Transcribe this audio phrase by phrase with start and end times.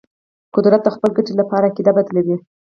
[0.55, 2.35] قدرت د خپل ګټې لپاره عقیده بدلوي.